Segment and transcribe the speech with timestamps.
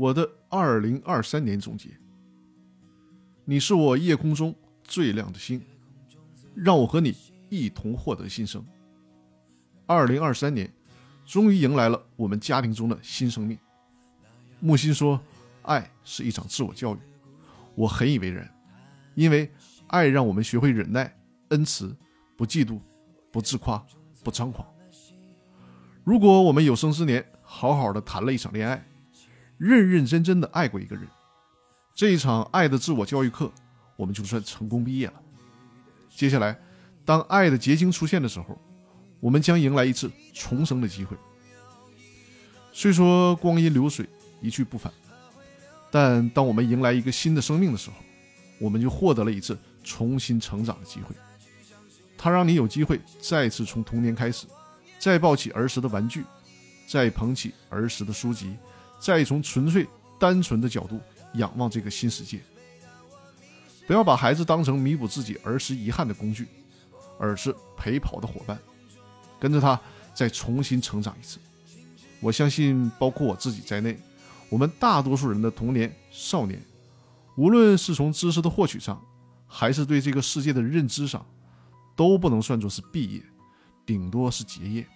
[0.00, 1.90] 我的二零二三年总结：
[3.44, 5.60] 你是我夜空中最亮的星，
[6.54, 7.14] 让我和你
[7.50, 8.64] 一同获得新生。
[9.84, 10.72] 二零二三年，
[11.26, 13.58] 终于迎来了我们家庭中的新生命。
[14.58, 15.20] 木心说
[15.60, 16.98] ：“爱是一场自我教育。”
[17.76, 18.50] 我很以为然，
[19.14, 19.52] 因为
[19.88, 21.14] 爱让我们学会忍耐、
[21.50, 21.94] 恩慈，
[22.38, 22.80] 不嫉妒，
[23.30, 23.84] 不自夸，
[24.24, 24.66] 不张狂。
[26.04, 28.82] 如果我们有生之年好好的谈了一场恋爱，
[29.60, 31.06] 认认真真的爱过一个人，
[31.94, 33.52] 这一场爱的自我教育课，
[33.94, 35.20] 我们就算成功毕业了。
[36.08, 36.58] 接下来，
[37.04, 38.58] 当爱的结晶出现的时候，
[39.20, 41.14] 我们将迎来一次重生的机会。
[42.72, 44.08] 虽说光阴流水，
[44.40, 44.90] 一去不返，
[45.90, 47.96] 但当我们迎来一个新的生命的时候，
[48.58, 51.14] 我们就获得了一次重新成长的机会。
[52.16, 54.46] 它让你有机会再次从童年开始，
[54.98, 56.24] 再抱起儿时的玩具，
[56.86, 58.56] 再捧起儿时的书籍。
[59.00, 61.00] 再从纯粹单纯的角度
[61.34, 62.38] 仰望这个新世界，
[63.86, 66.46] 不要把孩子当成弥补自己儿时遗憾的工具，
[67.18, 68.58] 而是陪跑的伙伴，
[69.40, 69.80] 跟着他
[70.12, 71.38] 再重新成长一次。
[72.20, 73.98] 我相信，包括我自己在内，
[74.50, 76.62] 我们大多数人的童年、少年，
[77.36, 79.02] 无论是从知识的获取上，
[79.46, 81.24] 还是对这个世界的认知上，
[81.96, 83.22] 都不能算作是毕业，
[83.86, 84.86] 顶多是结业。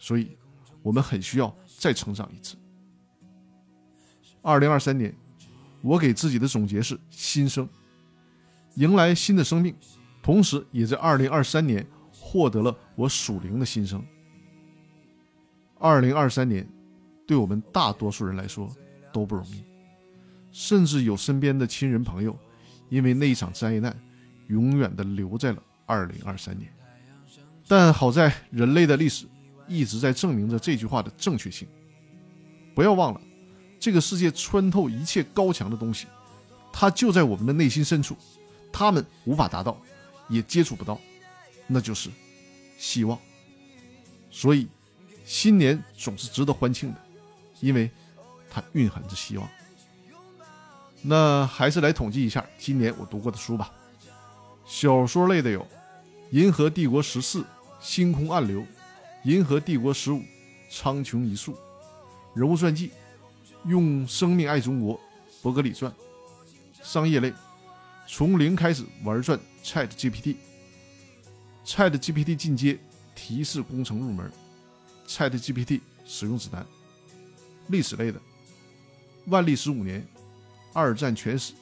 [0.00, 0.36] 所以，
[0.82, 2.56] 我们很需要再成长一次。
[4.44, 5.12] 二零二三年，
[5.80, 7.66] 我给自己的总结是新生，
[8.74, 9.74] 迎来新的生命，
[10.22, 14.04] 同时也在二零二三年获得了我属灵的新生。
[15.78, 16.68] 二零二三年，
[17.26, 18.70] 对我们大多数人来说
[19.14, 19.64] 都不容易，
[20.52, 22.38] 甚至有身边的亲人朋友，
[22.90, 23.98] 因为那一场灾难，
[24.48, 26.70] 永远的留在了二零二三年。
[27.66, 29.24] 但好在人类的历史
[29.66, 31.66] 一直在证明着这句话的正确性。
[32.74, 33.20] 不要忘了。
[33.84, 36.06] 这个世界穿透一切高墙的东西，
[36.72, 38.16] 它就在我们的内心深处，
[38.72, 39.78] 他们无法达到，
[40.26, 40.98] 也接触不到，
[41.66, 42.08] 那就是
[42.78, 43.18] 希望。
[44.30, 44.66] 所以，
[45.26, 46.98] 新年总是值得欢庆的，
[47.60, 47.90] 因为
[48.48, 49.46] 它蕴含着希望。
[51.02, 53.70] 那还是来统计一下今年我读过的书吧。
[54.64, 55.60] 小说类的有
[56.30, 57.40] 《银河帝国十四》
[57.82, 58.60] 《星空暗流》
[59.24, 60.20] 《银河帝国十五》
[60.70, 61.52] 《苍穹一粟》，
[62.34, 62.90] 人物传记。
[63.66, 65.00] 用生命爱中国，
[65.42, 65.92] 伯格里传，
[66.82, 67.32] 商业类，
[68.06, 72.78] 从零开始玩转 Chat GPT，Chat GPT 进阶
[73.14, 74.30] 提示工程入门
[75.08, 76.66] ，Chat GPT 使用指南，
[77.68, 78.20] 历史类的，
[79.26, 80.06] 万历十五年，
[80.74, 81.54] 二战全史，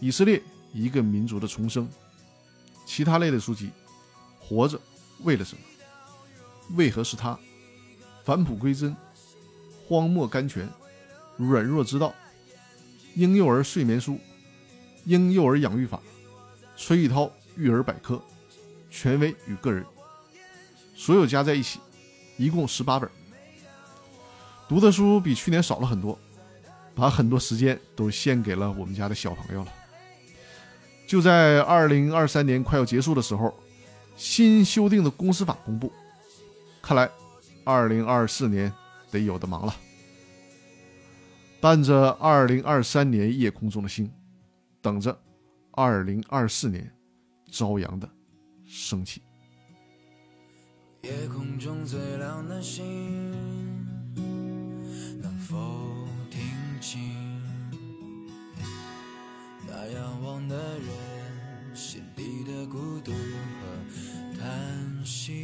[0.00, 0.42] 以色列
[0.74, 1.88] 一个民族的重生，
[2.84, 3.70] 其他类的书籍，
[4.38, 4.78] 活着
[5.22, 5.62] 为了什么？
[6.76, 7.38] 为何是他？
[8.24, 8.94] 返璞归真，
[9.88, 10.68] 荒漠甘泉。
[11.36, 12.14] 软弱之道，
[13.14, 14.18] 婴幼儿睡眠书，
[15.04, 16.00] 婴幼儿养育法，
[16.76, 18.22] 崔玉涛育儿百科，
[18.90, 19.84] 权威与个人，
[20.94, 21.80] 所有加在一起，
[22.36, 23.10] 一共十八本。
[24.68, 26.18] 读的书比去年少了很多，
[26.94, 29.72] 把很多时间都献给了我们家的小朋友了。
[31.06, 33.54] 就在二零二三年快要结束的时候，
[34.16, 35.92] 新修订的公司法公布，
[36.80, 37.10] 看来
[37.62, 38.72] 二零二四年
[39.10, 39.76] 得有的忙了。
[41.64, 44.12] 伴着二零二三年夜空中的星，
[44.82, 45.18] 等着
[45.70, 46.92] 二零二四年
[47.50, 48.06] 朝阳的
[48.66, 49.22] 升起。
[51.04, 52.84] 夜空中最亮的星，
[55.22, 55.56] 能否
[56.28, 56.42] 听
[56.82, 57.00] 清
[59.66, 65.43] 那仰望的人心底的孤独和叹息？